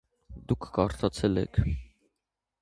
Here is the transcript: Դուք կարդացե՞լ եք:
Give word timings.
Դուք 0.51 0.65
կարդացե՞լ 0.77 1.41
եք: 1.43 1.61